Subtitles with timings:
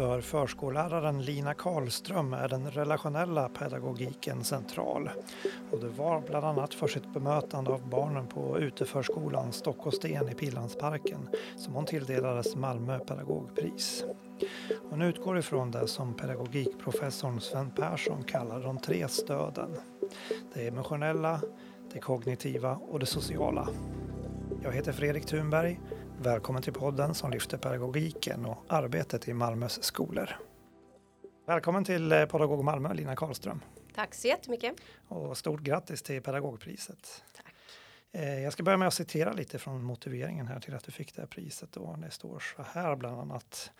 [0.00, 5.10] För förskolläraren Lina Karlström är den relationella pedagogiken central.
[5.70, 11.28] Och det var bland annat för sitt bemötande av barnen på uteförskolan Stockholmsten i Pildammsparken
[11.56, 14.04] som hon tilldelades Malmö pedagogpris.
[14.90, 19.76] Hon utgår ifrån det som pedagogikprofessorn Sven Persson kallar de tre stöden.
[20.54, 21.40] Det emotionella,
[21.92, 23.68] det kognitiva och det sociala.
[24.62, 25.80] Jag heter Fredrik Thunberg.
[26.22, 30.36] Välkommen till podden som lyfter pedagogiken och arbetet i Malmös skolor.
[31.46, 33.60] Välkommen till eh, Pedagog Malmö, Lina Karlström.
[33.94, 34.74] Tack så jättemycket.
[35.08, 37.22] Och stort grattis till pedagogpriset.
[37.36, 37.54] Tack.
[38.12, 41.14] Eh, jag ska börja med att citera lite från motiveringen här till att du fick
[41.14, 41.72] det här priset.
[41.72, 43.70] Det står så här bland annat.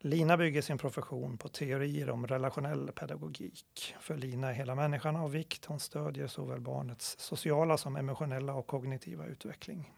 [0.00, 3.94] Lina bygger sin profession på teorier om relationell pedagogik.
[4.00, 5.64] För Lina är hela människan av vikt.
[5.64, 9.92] Hon stödjer såväl barnets sociala som emotionella och kognitiva utveckling.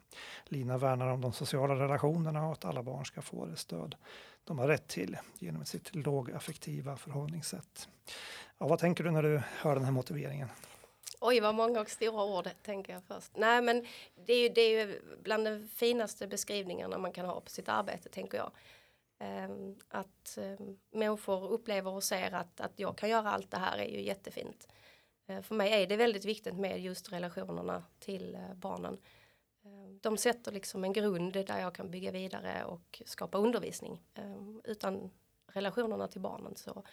[0.45, 3.97] Lina värnar om de sociala relationerna och att alla barn ska få det stöd
[4.45, 7.89] de har rätt till genom sitt lågaffektiva förhållningssätt.
[8.59, 10.49] Ja, vad tänker du när du hör den här motiveringen?
[11.21, 13.33] Oj, vad många och stora ord tänker jag först.
[13.37, 13.87] Nej, men
[14.27, 17.69] det är ju, det är ju bland de finaste beskrivningarna man kan ha på sitt
[17.69, 18.51] arbete, tänker jag.
[19.21, 23.79] Ehm, att ehm, människor upplever och ser att, att jag kan göra allt det här
[23.79, 24.69] är ju jättefint.
[25.27, 28.99] Ehm, för mig är det väldigt viktigt med just relationerna till eh, barnen.
[30.01, 34.03] De sätter liksom en grund där jag kan bygga vidare och skapa undervisning.
[34.65, 35.11] Utan
[35.47, 36.85] relationerna till barnen så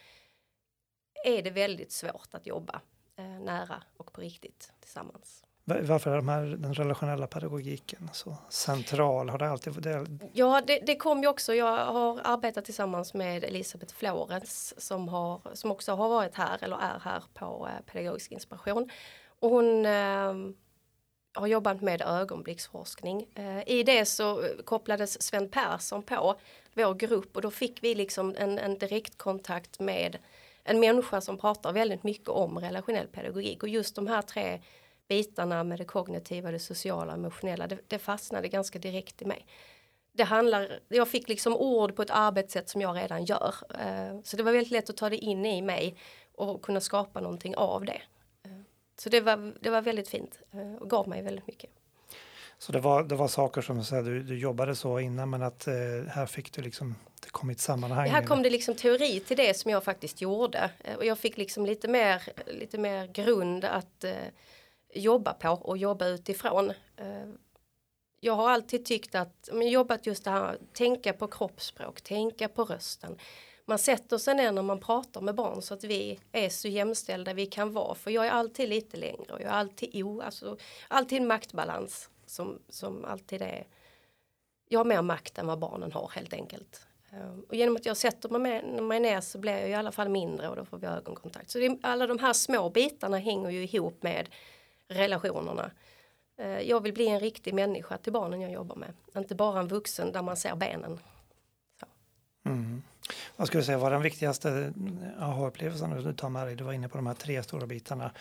[1.25, 2.81] är det väldigt svårt att jobba
[3.15, 5.43] eh, nära och på riktigt tillsammans.
[5.69, 9.29] Varför är de här, den relationella pedagogiken så central?
[9.29, 10.05] Har det alltid det?
[10.33, 11.53] Ja, det, det kom ju också.
[11.53, 16.75] Jag har arbetat tillsammans med Elisabeth Florens som, har, som också har varit här eller
[16.75, 18.89] är här på eh, pedagogisk inspiration.
[19.39, 20.33] Och hon eh,
[21.33, 23.27] har jobbat med ögonblicksforskning.
[23.35, 26.35] Eh, I det så kopplades Sven Persson på
[26.73, 30.17] vår grupp och då fick vi liksom en, en direktkontakt med
[30.63, 34.59] en människa som pratar väldigt mycket om relationell pedagogik och just de här tre
[35.07, 39.45] bitarna med det kognitiva, det sociala, emotionella, det, det fastnade ganska direkt i mig.
[40.11, 43.55] Det handlar, jag fick liksom ord på ett arbetssätt som jag redan gör.
[43.79, 45.95] Eh, så det var väldigt lätt att ta det in i mig
[46.35, 48.01] och kunna skapa någonting av det.
[48.43, 48.51] Eh,
[48.97, 51.69] så det var, det var väldigt fint eh, och gav mig väldigt mycket.
[52.59, 55.65] Så det var, det var saker som så du, du jobbade så innan men att
[56.07, 58.09] här fick du liksom, det kom i ett sammanhang?
[58.09, 61.65] Här kom det liksom teori till det som jag faktiskt gjorde och jag fick liksom
[61.65, 64.05] lite mer, lite mer grund att
[64.97, 66.69] jobba på och jobba utifrån.
[66.97, 67.27] Eh,
[68.19, 72.63] jag har alltid tyckt att, men jobbat just det här, tänka på kroppsspråk, tänka på
[72.63, 73.17] rösten.
[73.65, 77.33] Man sätter sig ner när man pratar med barn så att vi är så jämställda
[77.33, 77.95] vi kan vara.
[77.95, 80.57] För jag är alltid lite längre och jag är alltid o, alltså
[80.87, 83.67] alltid en maktbalans som, som alltid är.
[84.69, 86.87] Jag har mer makt än vad barnen har helt enkelt.
[87.11, 89.91] Eh, och genom att jag sätter mig, med, mig ner så blir jag i alla
[89.91, 91.49] fall mindre och då får vi ögonkontakt.
[91.49, 94.29] Så det, alla de här små bitarna hänger ju ihop med
[94.87, 95.71] relationerna.
[96.37, 98.93] Eh, jag vill bli en riktig människa till barnen jag jobbar med.
[99.15, 100.99] Inte bara en vuxen där man ser benen.
[102.45, 102.81] Mm.
[103.35, 104.73] Vad skulle du säga var den viktigaste
[105.19, 106.55] aha-upplevelsen du tar med dig?
[106.55, 108.11] Du var inne på de här tre stora bitarna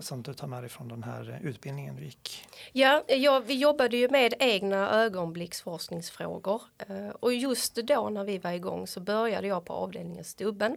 [0.00, 2.48] som du tar med dig från den här utbildningen du gick.
[2.72, 8.52] Ja, ja vi jobbade ju med egna ögonblicksforskningsfrågor eh, och just då när vi var
[8.52, 10.76] igång så började jag på avdelningen Stubben.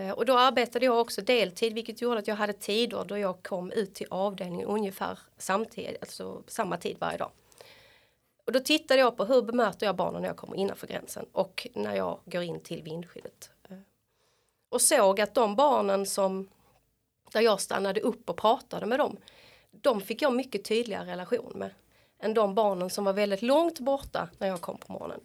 [0.00, 3.42] Eh, och då arbetade jag också deltid vilket gjorde att jag hade tider då jag
[3.42, 7.30] kom ut till avdelningen ungefär samtidigt, alltså samma tid varje dag.
[8.44, 11.66] Och då tittade jag på hur bemöter jag barnen när jag kommer innanför gränsen och
[11.74, 13.50] när jag går in till vindskyddet.
[13.68, 13.76] Eh,
[14.68, 16.48] och såg att de barnen som
[17.32, 19.16] där jag stannade upp och pratade med dem,
[19.70, 21.70] de fick jag mycket tydligare relation med
[22.18, 25.20] än de barnen som var väldigt långt borta när jag kom på morgonen.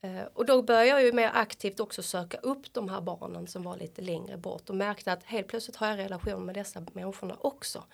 [0.00, 3.62] Eh, och då började jag ju mer aktivt också söka upp de här barnen som
[3.62, 7.36] var lite längre bort och märkte att helt plötsligt har jag relation med dessa människorna
[7.40, 7.84] också.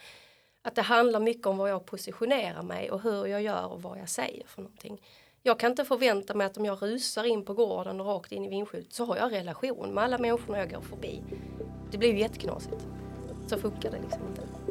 [0.62, 3.98] Att det handlar mycket om var jag positionerar mig och hur jag gör och vad
[3.98, 5.02] jag säger för någonting.
[5.42, 8.44] Jag kan inte förvänta mig att om jag rusar in på gården och rakt in
[8.44, 11.22] i vindskyddet så har jag relation med alla människorna jag går förbi.
[11.90, 12.86] Det blir ju jätteknasigt.
[13.46, 14.61] Så funkar det liksom inte.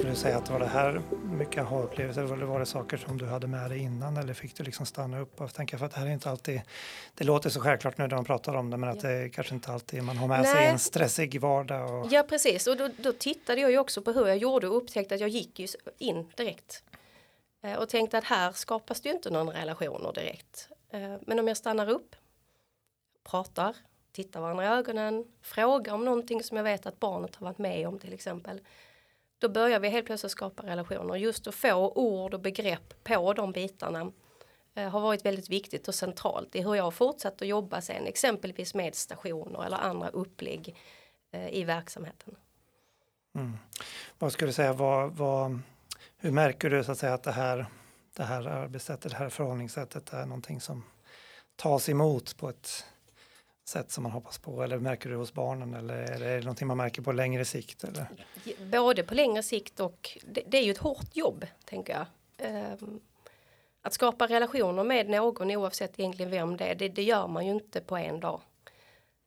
[0.00, 2.22] Du säga att det var det här mycket aha-upplevelser?
[2.22, 5.20] Eller var det saker som du hade med dig innan eller fick du liksom stanna
[5.20, 6.60] upp och tänka för att det här är inte alltid,
[7.14, 9.72] det låter så självklart nu när man pratar om det men att det kanske inte
[9.72, 10.52] alltid man har med Nej.
[10.52, 11.94] sig en stressig vardag.
[11.94, 12.12] Och...
[12.12, 15.14] Ja precis och då, då, tittade jag ju också på hur jag gjorde och upptäckte
[15.14, 15.68] att jag gick ju
[15.98, 16.82] in direkt.
[17.62, 20.68] Eh, och tänkte att här skapas det ju inte någon relationer direkt.
[20.90, 22.16] Eh, men om jag stannar upp,
[23.24, 23.76] pratar,
[24.12, 27.88] titta varandra i ögonen, fråga om någonting som jag vet att barnet har varit med
[27.88, 28.60] om till exempel.
[29.42, 31.16] Då börjar vi helt plötsligt skapa relationer.
[31.16, 34.12] Just att få ord och begrepp på de bitarna
[34.74, 38.06] eh, har varit väldigt viktigt och centralt i hur jag har fortsatt att jobba sen,
[38.06, 40.76] exempelvis med stationer eller andra upplägg
[41.30, 42.36] eh, i verksamheten.
[43.34, 43.58] Mm.
[44.18, 45.60] Vad skulle du säga, vad, vad,
[46.16, 47.66] hur märker du så att, säga, att det här,
[48.16, 50.84] det här arbetssättet, det här förhållningssättet är någonting som
[51.56, 52.84] tas emot på ett
[53.64, 56.76] sätt som man hoppas på eller märker du hos barnen eller är det någonting man
[56.76, 57.84] märker på längre sikt?
[57.84, 58.06] Eller?
[58.70, 62.06] Både på längre sikt och det, det är ju ett hårt jobb tänker jag.
[62.80, 63.00] Um,
[63.82, 67.52] att skapa relationer med någon oavsett egentligen vem det är, det, det gör man ju
[67.52, 68.40] inte på en dag.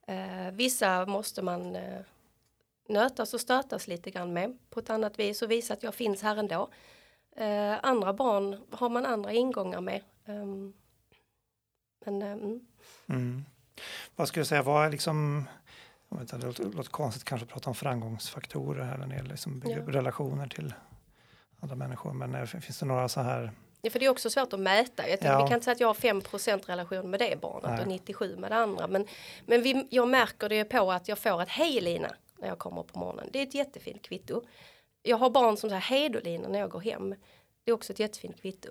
[0.09, 2.01] Uh, vissa måste man uh,
[2.88, 6.21] nötas och stötas lite grann med på ett annat vis och visa att jag finns
[6.21, 6.69] här ändå.
[7.39, 10.01] Uh, andra barn har man andra ingångar med.
[10.25, 10.73] Um,
[12.05, 12.67] men, mm.
[13.07, 13.45] Mm.
[14.16, 15.45] Vad skulle du säga, vad är liksom,
[16.10, 19.77] det låter, konstigt kanske att prata om framgångsfaktorer här när det gäller liksom ja.
[19.88, 20.74] relationer till
[21.60, 23.51] andra människor, men är, finns det några så här
[23.86, 25.10] Ja, för det är också svårt att mäta.
[25.10, 25.44] Jag ja.
[25.44, 27.81] Vi kan inte säga att jag har 5% relation med det barnet Nej.
[27.81, 28.88] och 97 med det andra.
[28.88, 29.07] Men,
[29.45, 32.83] men vi, jag märker det på att jag får ett hej Lina när jag kommer
[32.83, 33.30] på morgonen.
[33.33, 34.42] Det är ett jättefint kvitto.
[35.04, 37.16] Jag har barn som säger hej då Lina när jag går hem.
[37.63, 38.69] Det är också ett jättefint kvitto.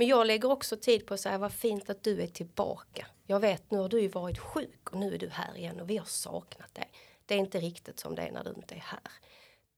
[0.00, 3.06] Men jag lägger också tid på att säga vad fint att du är tillbaka.
[3.26, 5.90] Jag vet nu har du ju varit sjuk och nu är du här igen och
[5.90, 6.90] vi har saknat dig.
[7.26, 9.00] Det är inte riktigt som det är när du inte är här.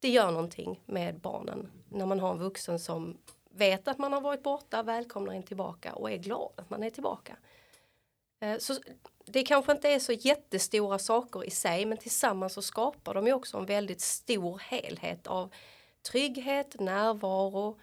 [0.00, 3.18] Det gör någonting med barnen när man har en vuxen som
[3.50, 6.90] vet att man har varit borta, välkomnar en tillbaka och är glad att man är
[6.90, 7.36] tillbaka.
[8.40, 8.74] Eh, så
[9.26, 13.32] det kanske inte är så jättestora saker i sig men tillsammans så skapar de ju
[13.32, 15.54] också en väldigt stor helhet av
[16.02, 17.78] trygghet, närvaro,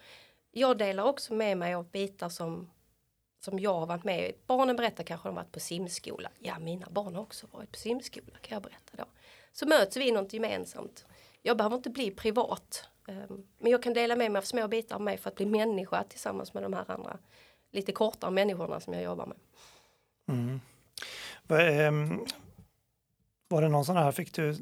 [0.50, 2.70] jag delar också med mig av bitar som,
[3.44, 4.32] som jag har varit med i.
[4.46, 6.30] Barnen berättar kanske de varit på simskola.
[6.38, 9.04] Ja, mina barn har också varit på simskola kan jag berätta då.
[9.52, 11.04] Så möts vi i något gemensamt.
[11.42, 12.88] Jag behöver inte bli privat.
[13.08, 15.46] Ehm, men jag kan dela med mig av små bitar av mig för att bli
[15.46, 17.18] människa tillsammans med de här andra
[17.70, 19.36] lite kortare människorna som jag jobbar med.
[20.28, 20.60] Mm.
[21.48, 22.26] Ehm,
[23.48, 24.52] var det någon sån här, fick du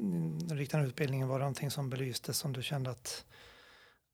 [0.51, 3.25] riktade utbildningen, var det någonting som belystes som du kände att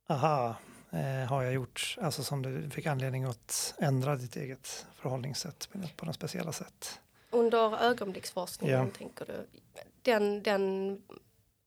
[0.10, 0.56] aha,
[0.95, 6.06] eh, har jag gjort, alltså som du fick anledning att ändra ditt eget förhållningssätt på
[6.06, 7.00] något speciella sätt?
[7.30, 8.97] Under ögonblicksforskningen ja.
[8.97, 9.47] tänker du?
[10.01, 10.97] Den, den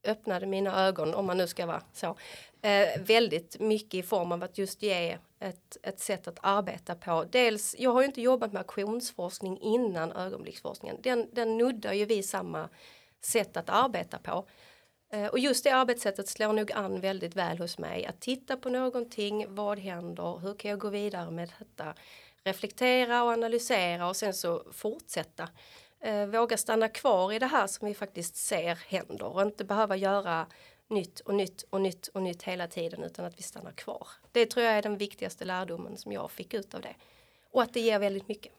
[0.05, 2.17] öppnade mina ögon, om man nu ska vara så,
[2.63, 7.25] eh, väldigt mycket i form av att just ge ett, ett sätt att arbeta på.
[7.31, 10.97] Dels, jag har ju inte jobbat med aktionsforskning innan ögonblicksforskningen.
[11.03, 12.69] Den, den nuddar ju vi samma
[13.21, 14.47] sätt att arbeta på.
[15.11, 18.07] Eh, och just det arbetssättet slår nog an väldigt väl hos mig.
[18.07, 21.95] Att titta på någonting, vad händer, hur kan jag gå vidare med detta?
[22.45, 25.49] Reflektera och analysera och sen så fortsätta.
[26.01, 29.97] Eh, våga stanna kvar i det här som vi faktiskt ser händer och inte behöva
[29.97, 30.47] göra
[30.89, 34.09] nytt och nytt och nytt och nytt hela tiden utan att vi stannar kvar.
[34.33, 36.95] Det tror jag är den viktigaste lärdomen som jag fick ut av det.
[37.51, 38.53] Och att det ger väldigt mycket.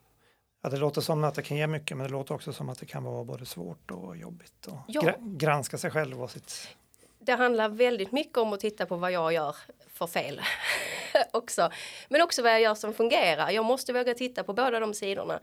[0.62, 2.78] Ja, det låter som att det kan ge mycket men det låter också som att
[2.78, 5.14] det kan vara både svårt och jobbigt och ja.
[5.20, 6.68] granska sig själv och sitt...
[7.18, 9.56] Det handlar väldigt mycket om att titta på vad jag gör
[9.88, 10.40] för fel
[11.32, 11.70] också.
[12.08, 13.50] Men också vad jag gör som fungerar.
[13.50, 15.40] Jag måste våga titta på båda de sidorna.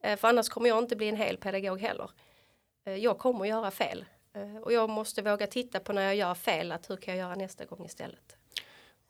[0.00, 2.10] Eh, för annars kommer jag inte bli en hel pedagog heller.
[2.86, 4.04] Eh, jag kommer att göra fel.
[4.34, 7.26] Eh, och jag måste våga titta på när jag gör fel, att hur kan jag
[7.26, 8.36] göra nästa gång istället.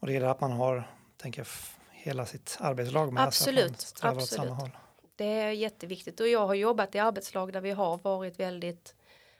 [0.01, 1.49] Och det är det att man har, tänker
[1.91, 4.23] hela sitt arbetslag med absolut, sig, att absolut.
[4.23, 4.71] åt samma håll.
[5.19, 8.95] Det är jätteviktigt och jag har jobbat i arbetslag där vi har varit väldigt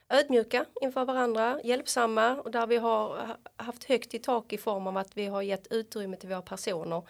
[0.09, 4.97] ödmjuka inför varandra, hjälpsamma och där vi har haft högt i tak i form av
[4.97, 7.03] att vi har gett utrymme till våra personer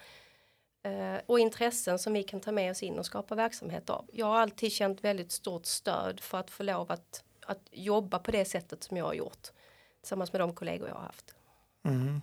[0.82, 4.04] eh, och intressen som vi kan ta med oss in och skapa verksamhet av.
[4.12, 8.30] Jag har alltid känt väldigt stort stöd för att få lov att, att jobba på
[8.30, 9.48] det sättet som jag har gjort
[10.00, 11.34] tillsammans med de kollegor jag har haft.
[11.84, 12.20] Mm.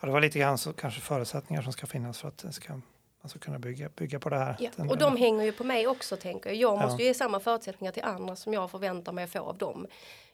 [0.00, 2.80] Ja, det var lite grann så kanske förutsättningar som ska finnas för att det ska
[3.24, 4.56] Alltså kunna bygga, bygga på det här.
[4.58, 4.70] Ja.
[4.90, 6.56] Och de hänger ju på mig också tänker jag.
[6.56, 7.06] Jag måste ja.
[7.06, 9.86] ge samma förutsättningar till andra som jag förväntar mig att få av dem.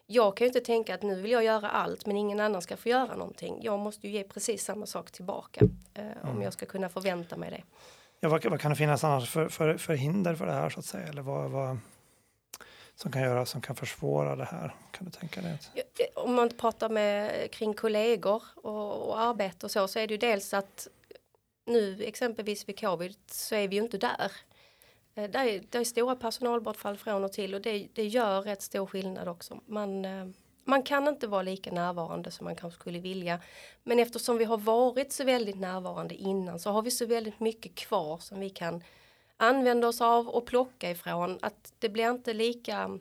[0.05, 2.77] Jag kan ju inte tänka att nu vill jag göra allt men ingen annan ska
[2.77, 3.59] få göra någonting.
[3.61, 6.29] Jag måste ju ge precis samma sak tillbaka eh, mm.
[6.29, 7.63] om jag ska kunna förvänta mig det.
[8.19, 10.79] Ja, vad, vad kan det finnas annars för, för, för, hinder för det här så
[10.79, 11.07] att säga?
[11.07, 11.77] Eller vad, vad
[12.95, 14.75] som kan göra som kan försvåra det här?
[14.91, 15.57] Kan du tänka dig?
[15.73, 15.83] Eh,
[16.15, 20.17] om man pratar med kring kollegor och, och arbete och så så är det ju
[20.17, 20.87] dels att
[21.65, 24.31] nu exempelvis vid covid så är vi ju inte där.
[25.15, 28.61] Eh, det är, det är stora personalbortfall från och till och det, det gör rätt
[28.61, 29.59] stor skillnad också.
[29.65, 30.27] Man, eh,
[30.63, 33.39] man kan inte vara lika närvarande som man kanske skulle vilja.
[33.83, 37.75] Men eftersom vi har varit så väldigt närvarande innan så har vi så väldigt mycket
[37.75, 38.83] kvar som vi kan
[39.37, 41.39] använda oss av och plocka ifrån.
[41.41, 42.99] Att det blir inte lika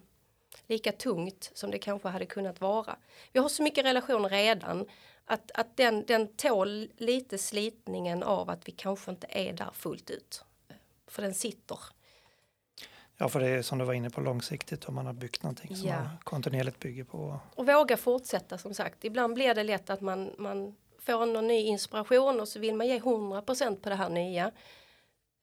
[0.66, 2.96] lika tungt som det kanske hade kunnat vara.
[3.32, 4.86] Vi har så mycket relationer redan
[5.30, 10.10] att, att den, den tål lite slitningen av att vi kanske inte är där fullt
[10.10, 10.44] ut.
[11.06, 11.78] För den sitter.
[13.16, 15.76] Ja, för det är som du var inne på långsiktigt om man har byggt någonting
[15.76, 15.96] som ja.
[15.96, 17.40] man kontinuerligt bygger på.
[17.54, 19.04] Och våga fortsätta som sagt.
[19.04, 22.86] Ibland blir det lätt att man, man får någon ny inspiration och så vill man
[22.86, 24.50] ge 100% på det här nya.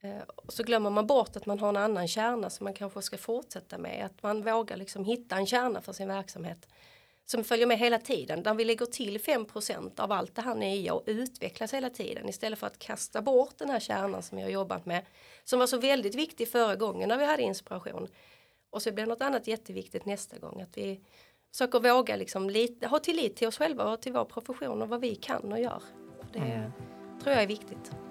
[0.01, 3.01] Eh, och så glömmer man bort att man har en annan kärna som man kanske
[3.01, 4.05] ska fortsätta med.
[4.05, 6.67] Att man vågar liksom hitta en kärna för sin verksamhet
[7.29, 8.43] som följer med hela tiden.
[8.43, 12.59] Där vi lägger till 5% av allt det här nya och utvecklas hela tiden istället
[12.59, 15.05] för att kasta bort den här kärnan som jag jobbat med.
[15.43, 18.07] Som var så väldigt viktig förra gången när vi hade inspiration.
[18.69, 20.61] Och så blir något annat jätteviktigt nästa gång.
[20.61, 21.01] Att vi
[21.51, 25.01] försöker våga liksom lite, ha tillit till oss själva och till vår profession och vad
[25.01, 25.83] vi kan och gör.
[26.33, 26.71] Det mm.
[27.23, 28.06] tror jag är viktigt.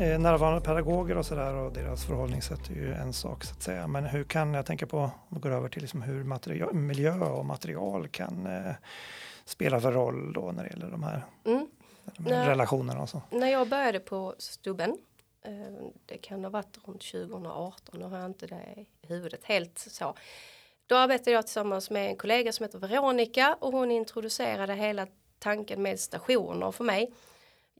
[0.00, 3.86] Eh, närvarande pedagoger och sådär och deras förhållningssätt är ju en sak så att säga.
[3.86, 7.20] Men hur kan, jag tänka på, om vi går över till liksom hur material, miljö
[7.20, 8.72] och material kan eh,
[9.44, 11.66] spela för roll då när det gäller de här, mm.
[12.16, 13.22] de här relationerna och så.
[13.30, 14.98] När jag började på Stubben,
[15.44, 15.52] eh,
[16.06, 20.14] det kan ha varit runt 2018, nu har jag inte det i huvudet helt så.
[20.86, 25.06] Då arbetade jag tillsammans med en kollega som heter Veronica och hon introducerade hela
[25.38, 27.12] tanken med stationer för mig.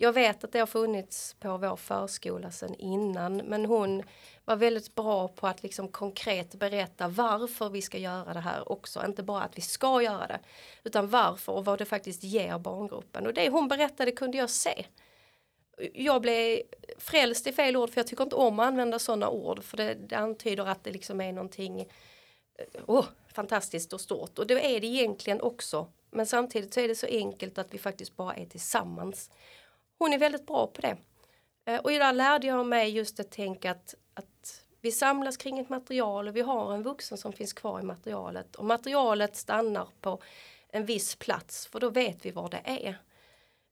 [0.03, 4.03] Jag vet att det har funnits på vår förskola sedan innan men hon
[4.45, 9.05] var väldigt bra på att liksom konkret berätta varför vi ska göra det här också.
[9.05, 10.39] Inte bara att vi ska göra det
[10.85, 13.27] utan varför och vad det faktiskt ger barngruppen.
[13.27, 14.87] Och det hon berättade kunde jag se.
[15.95, 16.61] Jag blev
[16.99, 19.95] frälst i fel ord för jag tycker inte om att använda sådana ord för det,
[19.95, 21.89] det antyder att det liksom är någonting
[22.87, 25.87] oh, fantastiskt och stort och det är det egentligen också.
[26.11, 29.31] Men samtidigt så är det så enkelt att vi faktiskt bara är tillsammans
[30.01, 30.97] hon är väldigt bra på det.
[31.65, 35.69] Eh, och där lärde jag mig just att tänka att, att vi samlas kring ett
[35.69, 38.57] material och vi har en vuxen som finns kvar i materialet.
[38.57, 40.23] Och materialet stannar på
[40.69, 42.99] en viss plats för då vet vi var det är.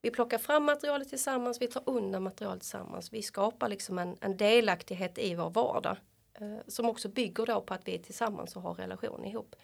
[0.03, 3.13] Vi plockar fram materialet tillsammans, vi tar undan materialet tillsammans.
[3.13, 5.97] Vi skapar liksom en, en delaktighet i vår vardag.
[6.41, 9.57] Eh, som också bygger då på att vi är tillsammans och har relation ihop.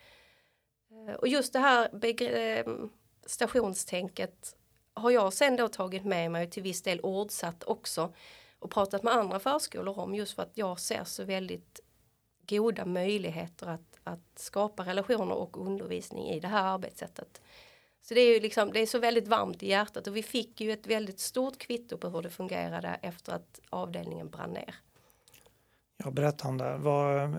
[0.90, 1.88] Eh, och just det här
[2.22, 2.66] eh,
[3.26, 4.56] stationstänket
[4.94, 8.12] har jag sen då tagit med mig till viss del ordsatt också
[8.58, 11.80] och pratat med andra förskolor om just för att jag ser så väldigt
[12.48, 17.40] goda möjligheter att, att skapa relationer och undervisning i det här arbetssättet.
[18.02, 20.60] Så det är ju liksom, det är så väldigt varmt i hjärtat och vi fick
[20.60, 24.74] ju ett väldigt stort kvitto på hur det fungerade efter att avdelningen brann ner.
[25.96, 26.76] Ja, berätta om det.
[26.76, 27.30] Vad,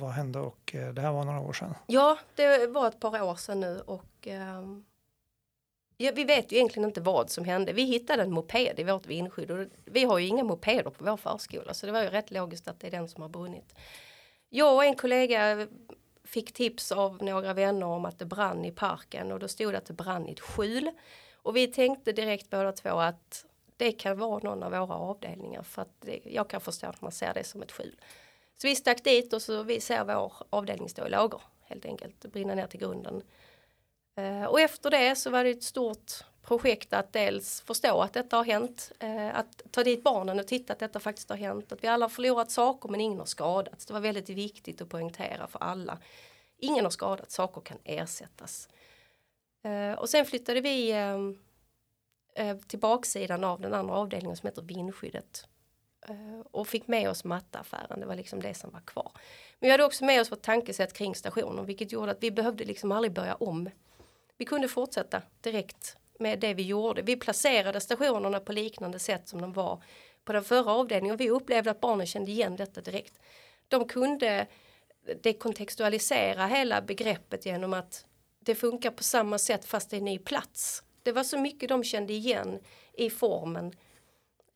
[0.00, 1.74] vad hände och eh, det här var några år sedan?
[1.86, 4.84] Ja, det var ett par år sedan nu och um,
[5.96, 7.72] Ja, vi vet ju egentligen inte vad som hände.
[7.72, 11.16] Vi hittade en moped i vårt vindskydd och vi har ju inga mopeder på vår
[11.16, 13.74] förskola så det var ju rätt logiskt att det är den som har brunnit.
[14.48, 15.68] Jag och en kollega
[16.24, 19.78] fick tips av några vänner om att det brann i parken och då stod det
[19.78, 20.90] att det brann i ett skjul.
[21.34, 23.44] Och vi tänkte direkt båda två att
[23.76, 27.12] det kan vara någon av våra avdelningar för att det, jag kan förstå att man
[27.12, 28.00] ser det som ett skjul.
[28.56, 32.32] Så vi stack dit och så vi ser vår avdelning stå i lågor helt enkelt,
[32.32, 33.22] brinna ner till grunden.
[34.16, 38.36] Eh, och efter det så var det ett stort projekt att dels förstå att detta
[38.36, 41.84] har hänt, eh, att ta dit barnen och titta att detta faktiskt har hänt, att
[41.84, 43.86] vi alla har förlorat saker men ingen har skadats.
[43.86, 45.98] Det var väldigt viktigt att poängtera för alla.
[46.58, 48.68] Ingen har skadats, saker kan ersättas.
[49.64, 50.94] Eh, och sen flyttade vi
[52.66, 55.46] till baksidan av den andra avdelningen som heter vindskyddet
[56.50, 59.12] och fick med oss matteaffären, det var liksom det som var kvar.
[59.58, 62.64] Men vi hade också med oss vårt tankesätt kring stationen vilket gjorde att vi behövde
[62.64, 63.70] liksom aldrig börja om
[64.38, 67.02] vi kunde fortsätta direkt med det vi gjorde.
[67.02, 69.82] Vi placerade stationerna på liknande sätt som de var
[70.24, 71.16] på den förra avdelningen.
[71.16, 73.18] Vi upplevde att barnen kände igen detta direkt.
[73.68, 74.46] De kunde
[75.22, 78.04] dekontextualisera hela begreppet genom att
[78.40, 80.82] det funkar på samma sätt fast det är en ny plats.
[81.02, 82.60] Det var så mycket de kände igen
[82.92, 83.72] i formen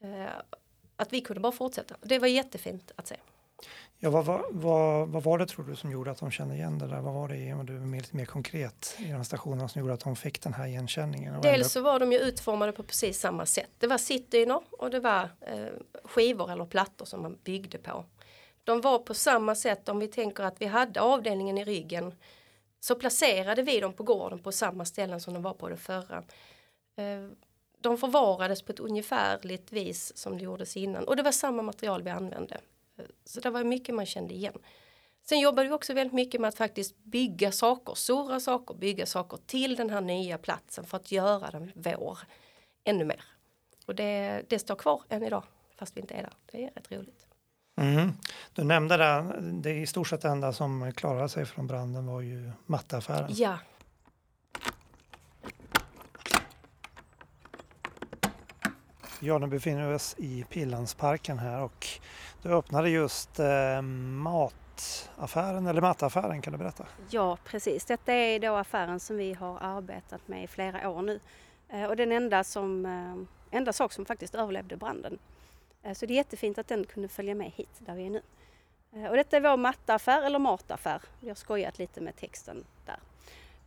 [0.02, 0.26] eh,
[0.96, 1.96] att vi kunde bara fortsätta.
[2.02, 3.16] Det var jättefint att se.
[3.98, 6.78] Ja, vad, vad, vad, vad, var det tror du som gjorde att de kände igen
[6.78, 7.00] det där?
[7.00, 10.04] Vad var det, om du är lite mer konkret, i de stationerna som gjorde att
[10.04, 11.40] de fick den här igenkänningen?
[11.40, 13.70] Dels så var de ju utformade på precis samma sätt.
[13.78, 15.66] Det var sittdyner och det var eh,
[16.04, 18.04] skivor eller plattor som man byggde på.
[18.64, 22.14] De var på samma sätt om vi tänker att vi hade avdelningen i ryggen
[22.80, 26.18] så placerade vi dem på gården på samma ställen som de var på det förra.
[26.96, 27.30] Eh,
[27.80, 32.02] de förvarades på ett ungefärligt vis som det gjordes innan och det var samma material
[32.02, 32.60] vi använde.
[33.24, 34.58] Så det var mycket man kände igen.
[35.28, 39.38] Sen jobbade vi också väldigt mycket med att faktiskt bygga saker, stora saker, bygga saker
[39.46, 42.18] till den här nya platsen för att göra den vår
[42.84, 43.24] ännu mer.
[43.86, 45.42] Och det, det står kvar än idag
[45.76, 46.32] fast vi inte är där.
[46.52, 47.26] Det är rätt roligt.
[47.80, 48.12] Mm.
[48.52, 52.52] Du nämnde det, det i stort sett enda som klarade sig från branden var ju
[52.66, 53.30] mattaffären.
[53.34, 53.58] Ja.
[59.20, 61.86] Ja, nu befinner vi oss i Pildammsparken här och
[62.42, 66.86] du öppnade just eh, mataffären eller mataffären kan du berätta?
[67.10, 67.84] Ja, precis.
[67.84, 71.20] Detta är då affären som vi har arbetat med i flera år nu.
[71.68, 75.18] Eh, och den enda, som, eh, enda sak som faktiskt överlevde branden.
[75.82, 78.22] Eh, så det är jättefint att den kunde följa med hit där vi är nu.
[78.92, 81.02] Eh, och detta är vår mattaffär eller mataffär.
[81.20, 82.98] Vi har skojat lite med texten där.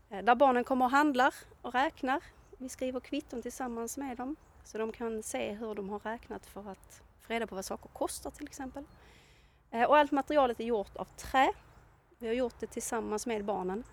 [0.10, 2.22] Eh, där barnen kommer och handlar och räknar.
[2.58, 4.36] Vi skriver kvitton tillsammans med dem
[4.72, 7.90] så de kan se hur de har räknat för att få reda på vad saker
[7.90, 8.84] kostar till exempel.
[9.72, 11.54] Och allt materialet är gjort av trä.
[12.18, 13.84] Vi har gjort det tillsammans med barnen.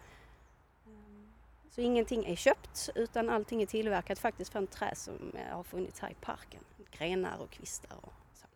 [1.70, 6.10] Så ingenting är köpt utan allting är tillverkat faktiskt från trä som har funnits här
[6.10, 6.60] i parken.
[6.90, 8.46] Grenar och kvistar och så.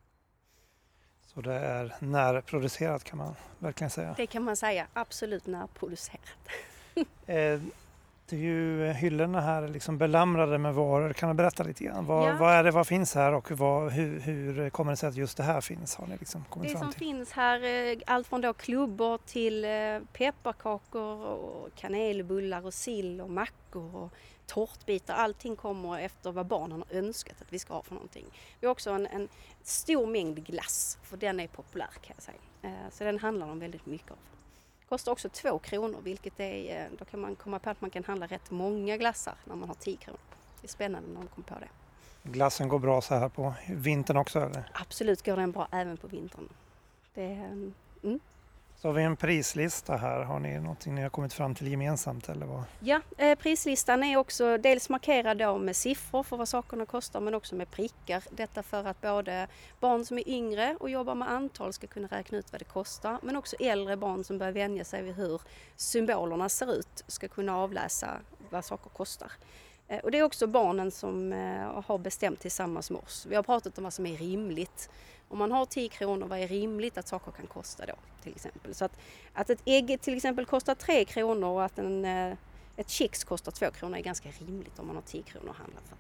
[1.23, 4.15] Så det är närproducerat kan man verkligen säga?
[4.17, 6.49] Det kan man säga, absolut närproducerat.
[8.33, 11.13] är ju hyllorna här liksom belamrade med varor.
[11.13, 12.07] Kan du berätta lite grann?
[12.07, 12.37] Vad, Ja.
[12.41, 15.37] vad är det, vad finns här och vad, hur, hur kommer det sig att just
[15.37, 15.97] det här finns?
[15.97, 16.99] Har ni liksom kommit Det fram som till?
[17.01, 19.71] finns här, eh, allt från då klubbor till eh,
[20.13, 24.13] pepparkakor och kanelbullar och sill och mackor och
[24.47, 25.15] tårtbitar.
[25.15, 28.25] Allting kommer efter vad barnen har önskat att vi ska ha för någonting.
[28.61, 29.29] Vi har också en, en
[29.63, 32.37] stor mängd glass, för den är populär kan jag säga.
[32.63, 34.17] Eh, Så den handlar de väldigt mycket av.
[34.91, 38.05] Kostar också två kronor, vilket är, eh, då kan man komma på att man kan
[38.05, 40.21] handla rätt många glassar när man har 10 kronor.
[40.61, 41.69] Det är spännande när de kommer på det.
[42.31, 44.71] Glassen går bra så här på vintern också eller?
[44.75, 46.49] Absolut går den bra även på vintern.
[47.15, 48.21] Det, är, mm.
[48.83, 50.23] Så har vi en prislista här.
[50.23, 52.65] Har ni någonting ni har kommit fram till gemensamt eller vad?
[52.81, 57.35] Ja, eh, prislistan är också dels markerad då med siffror för vad sakerna kostar men
[57.35, 58.25] också med prickar.
[58.31, 59.47] Detta för att både
[59.81, 63.19] barn som är yngre och jobbar med antal ska kunna räkna ut vad det kostar
[63.23, 65.41] men också äldre barn som börjar vänja sig vid hur
[65.77, 68.09] symbolerna ser ut ska kunna avläsa
[68.51, 69.33] vad saker kostar.
[69.91, 73.27] Eh, Och det är också barnen som eh, har bestämt tillsammans med oss.
[73.27, 74.91] Vi har pratat om vad som är rimligt.
[75.29, 77.95] Om man har 10 kronor, vad är rimligt att saker kan kosta då?
[78.23, 78.75] Till exempel.
[78.75, 78.97] Så att,
[79.35, 82.37] att ett ägg till exempel kostar 3 kronor och att en, eh,
[82.77, 85.81] ett kex kostar 2 kronor är ganska rimligt om man har 10 kronor att handla
[85.89, 85.97] för.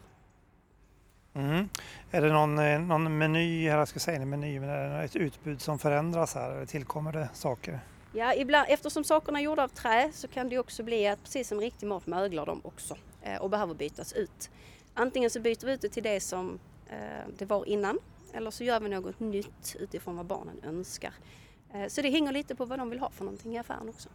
[1.41, 1.69] Mm.
[2.11, 5.17] Är det någon, någon meny, eller jag ska säga en meny, men är det ett
[5.17, 7.81] utbud som förändras här eller tillkommer det saker?
[8.13, 11.49] Ja, ibland, eftersom sakerna är gjorda av trä så kan det också bli att precis
[11.49, 14.51] som riktig mat möglar de också Eh, och behöver bytas ut.
[14.95, 17.99] Antingen så byter vi ut det till det som eh, det var innan
[18.33, 21.15] eller så gör vi något nytt utifrån vad barnen önskar.
[21.75, 24.09] Eh, så det hänger lite på vad de vill ha för någonting i affären också.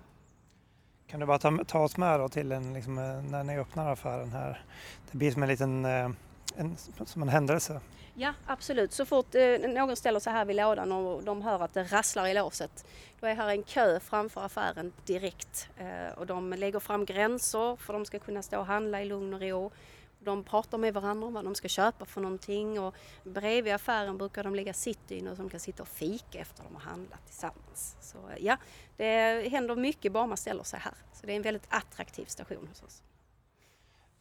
[1.08, 2.96] Kan du bara ta, ta oss med då till en, liksom,
[3.32, 4.64] när ni öppnar affären här?
[5.12, 6.10] Det blir som en liten eh,
[6.56, 7.82] en, som en händelse.
[8.18, 8.92] Ja, absolut.
[8.92, 12.28] Så fort eh, någon ställer sig här vid lådan och de hör att det rasslar
[12.28, 12.86] i låset,
[13.20, 15.70] då är här en kö framför affären direkt.
[15.78, 19.06] Eh, och de lägger fram gränser för att de ska kunna stå och handla i
[19.06, 19.72] lugn och ro.
[20.20, 24.44] De pratar med varandra om vad de ska köpa för någonting och bredvid affären brukar
[24.44, 27.96] de lägga sittdynor som kan sitta och fika efter de har handlat tillsammans.
[28.02, 28.58] Så eh, ja,
[28.98, 30.94] det händer mycket bara man ställer sig här.
[31.14, 33.04] Så det är en väldigt attraktiv station hos oss.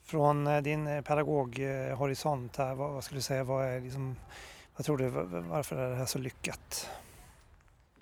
[0.05, 4.17] Från eh, din eh, pedagoghorisont här, vad, vad skulle du säga, vad, är liksom,
[4.77, 5.09] vad tror du,
[5.41, 6.91] varför är det här så lyckat?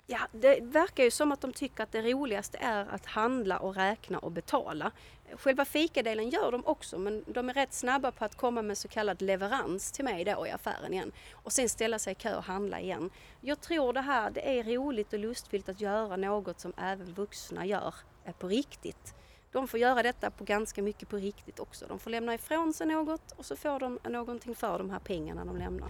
[0.07, 3.75] Ja, det verkar ju som att de tycker att det roligaste är att handla och
[3.75, 4.91] räkna och betala.
[5.35, 8.87] Själva fikadelen gör de också men de är rätt snabba på att komma med så
[8.87, 11.11] kallad leverans till mig då i affären igen.
[11.31, 13.09] Och sen ställa sig i kö och handla igen.
[13.41, 17.65] Jag tror det här, det är roligt och lustfyllt att göra något som även vuxna
[17.65, 19.15] gör eh, på riktigt.
[19.53, 21.85] De får göra detta på ganska mycket på riktigt också.
[21.87, 25.45] De får lämna ifrån sig något och så får de någonting för de här pengarna
[25.45, 25.89] de lämnar.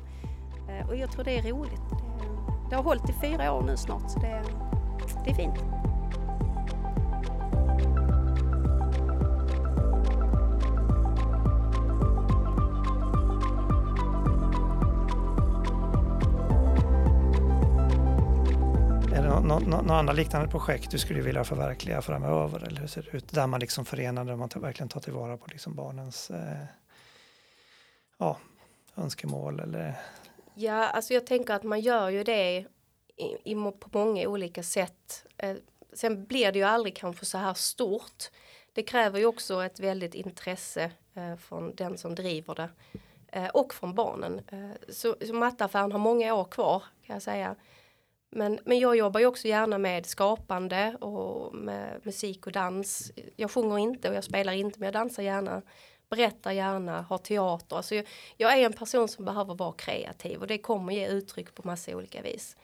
[0.69, 1.89] Eh, och jag tror det är roligt.
[1.89, 4.43] Det, det har hållit i fyra år nu snart så det,
[5.25, 5.92] det är fint.
[19.43, 22.63] Några andra liknande projekt du skulle vilja förverkliga framöver?
[22.67, 23.31] Eller hur ser det ut?
[23.31, 26.65] Där man liksom förenar, där man verkligen tar tillvara på liksom barnens eh,
[28.17, 28.37] ja,
[28.95, 29.95] önskemål eller
[30.55, 32.65] Ja, alltså jag tänker att man gör ju det
[33.17, 35.25] i, i, på många olika sätt.
[35.37, 35.55] Eh,
[35.93, 38.29] sen blir det ju aldrig kanske så här stort.
[38.73, 42.69] Det kräver ju också ett väldigt intresse eh, från den som driver det
[43.27, 44.41] eh, och från barnen.
[44.51, 47.55] Eh, så, så mattaffären har många år kvar kan jag säga.
[48.35, 53.11] Men, men jag jobbar ju också gärna med skapande och med musik och dans.
[53.35, 55.61] Jag sjunger inte och jag spelar inte men jag dansar gärna
[56.15, 57.75] berättar gärna, har teater.
[57.75, 58.05] Alltså jag,
[58.37, 61.95] jag är en person som behöver vara kreativ och det kommer ge uttryck på massa
[61.95, 62.57] olika vis.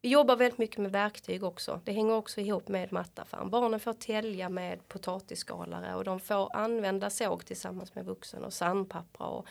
[0.00, 1.80] Vi jobbar väldigt mycket med verktyg också.
[1.84, 3.50] Det hänger också ihop med mattaffären.
[3.50, 9.26] Barnen får tälja med potatisskalare och de får använda såg tillsammans med vuxen och sandpappra
[9.26, 9.46] och,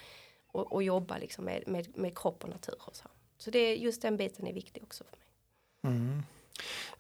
[0.48, 2.78] och, och jobba liksom med, med, med kropp och natur.
[2.80, 3.08] Och så.
[3.38, 5.23] så det är, just den biten är viktig också för mig.
[5.84, 6.24] Mm.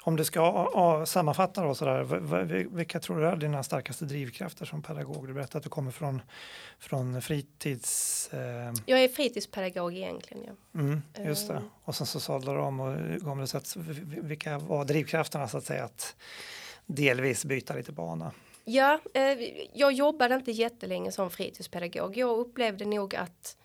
[0.05, 2.03] Om du ska sammanfatta då sådär,
[2.75, 5.27] vilka tror du är dina starkaste drivkrafter som pedagog?
[5.27, 6.21] Du berättade att du kommer från,
[6.79, 8.29] från fritids...
[8.33, 8.73] Eh...
[8.85, 10.43] Jag är fritidspedagog egentligen.
[10.47, 10.79] Ja.
[10.79, 11.53] Mm, just det.
[11.53, 11.61] Eh.
[11.83, 15.65] Och sen så sadlar du om och gav det sätt, vilka var drivkrafterna så att
[15.65, 16.15] säga att
[16.85, 18.31] delvis byta lite bana?
[18.65, 19.21] Ja, eh,
[19.73, 22.17] jag jobbade inte jättelänge som fritidspedagog.
[22.17, 23.57] Jag upplevde nog att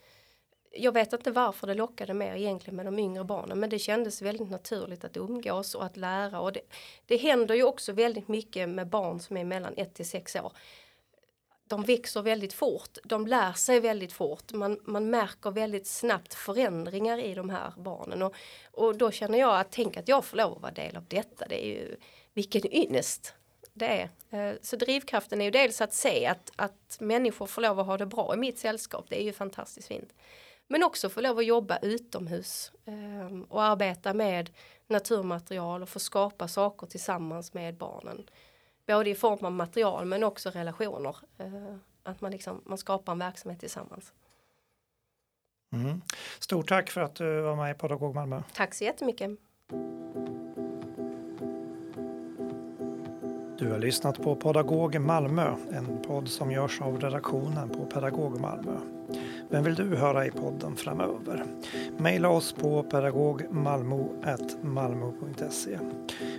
[0.79, 4.23] jag vet inte varför det lockade mer egentligen med de yngre barnen men det kändes
[4.23, 6.61] väldigt naturligt att umgås och att lära och det,
[7.07, 10.53] det händer ju också väldigt mycket med barn som är mellan 1 till 6 år.
[11.65, 17.19] De växer väldigt fort, de lär sig väldigt fort, man, man märker väldigt snabbt förändringar
[17.19, 18.35] i de här barnen och,
[18.73, 21.47] och då känner jag att tänk att jag får lov att vara del av detta,
[21.49, 21.97] det är ju
[22.35, 23.35] vilken ynnest
[23.79, 24.11] det är.
[24.31, 27.97] Eh, så drivkraften är ju dels att se att, att människor får lov att ha
[27.97, 30.13] det bra i mitt sällskap, det är ju fantastiskt fint.
[30.69, 34.51] Men också få lov att jobba utomhus eh, och arbeta med
[34.87, 38.31] naturmaterial och få skapa saker tillsammans med barnen.
[38.87, 41.17] Både i form av material men också relationer.
[41.39, 44.13] Eh, att man, liksom, man skapar en verksamhet tillsammans.
[45.73, 46.01] Mm.
[46.39, 48.43] Stort tack för att du var med i Pedagog Malmö.
[48.55, 49.31] Tack så jättemycket.
[53.59, 58.81] Du har lyssnat på Pedagog Malmö, en podd som görs av redaktionen på Pedagog Malmö.
[59.51, 61.45] Vem vill du höra i podden framöver?
[61.99, 65.79] Maila oss på pedagogmalmo.malmo.se.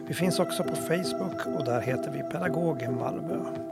[0.07, 3.68] Vi finns också på Facebook och där heter vi Pedagog Malmö.